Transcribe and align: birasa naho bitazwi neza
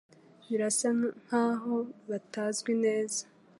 birasa 0.49 0.89
naho 1.31 1.75
bitazwi 2.09 2.71
neza 2.83 3.21